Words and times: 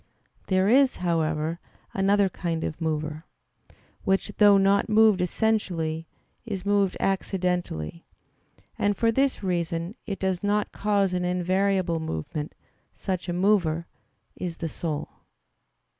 There 0.47 0.67
is, 0.67 0.95
however, 0.95 1.59
another 1.93 2.27
kind 2.27 2.63
of 2.63 2.81
mover, 2.81 3.23
which, 4.03 4.29
though 4.39 4.57
not 4.57 4.89
moved 4.89 5.21
essentially, 5.21 6.07
is 6.43 6.65
moved 6.65 6.97
accidentally; 6.99 8.07
and 8.79 8.97
for 8.97 9.11
this 9.11 9.43
reason 9.43 9.93
it 10.07 10.17
does 10.17 10.41
not 10.43 10.71
cause 10.71 11.13
an 11.13 11.23
invariable 11.23 11.99
movement; 11.99 12.55
such 12.91 13.29
a 13.29 13.33
mover, 13.33 13.85
is 14.35 14.57
the 14.57 14.69
soul. 14.69 15.07